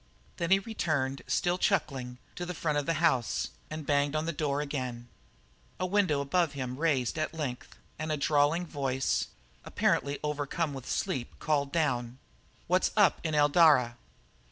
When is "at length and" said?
7.19-8.11